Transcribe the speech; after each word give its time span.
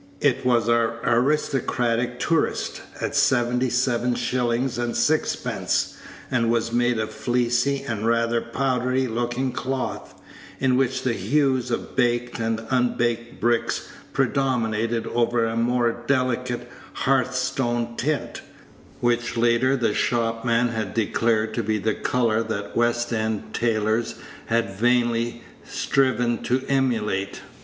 It 0.19 0.43
was 0.43 0.67
"our 0.67 0.97
aristocratic 1.03 2.19
tourist," 2.19 2.81
at 2.99 3.15
seventy 3.15 3.69
seven 3.69 4.15
shillings 4.15 4.79
and 4.79 4.97
sixpence, 4.97 5.95
and 6.31 6.49
was 6.49 6.73
made 6.73 6.97
of 6.97 7.09
a 7.09 7.11
fleecy 7.11 7.83
and 7.87 8.03
rather 8.07 8.41
powdery 8.41 9.05
looking 9.05 9.51
cloth, 9.51 10.19
in 10.59 10.75
which 10.75 11.03
the 11.03 11.13
hues 11.13 11.69
of 11.69 11.95
baked 11.95 12.39
and 12.39 12.65
unbaked 12.71 13.39
bricks 13.39 13.89
predominated 14.11 15.05
over 15.05 15.45
a 15.45 15.55
more 15.55 15.91
delicate 16.07 16.67
hearthstone 16.93 17.95
tint, 17.95 18.41
which 19.01 19.37
latter 19.37 19.75
the 19.77 19.93
shopman 19.93 20.69
had 20.69 20.95
declared 20.95 21.53
to 21.53 21.61
be 21.61 21.75
a 21.77 21.93
color 21.93 22.41
that 22.41 22.75
West 22.75 23.13
End 23.13 23.53
tailors 23.53 24.15
had 24.47 24.71
vainly 24.73 25.43
striven 25.63 26.39
to 26.41 26.63
emulate. 26.67 27.41